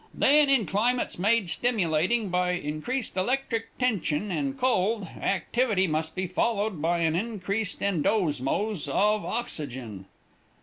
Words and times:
'Then 0.15 0.49
in 0.49 0.65
climates 0.65 1.19
made 1.19 1.47
stimulating 1.47 2.29
by 2.29 2.53
increased 2.53 3.15
electric 3.15 3.67
tension 3.77 4.31
and 4.31 4.57
cold, 4.59 5.03
activity 5.21 5.85
must 5.85 6.15
be 6.15 6.25
followed 6.25 6.81
by 6.81 6.97
an 7.01 7.15
increased 7.15 7.81
endosmose 7.83 8.89
of 8.89 9.23
oxygen." 9.23 10.05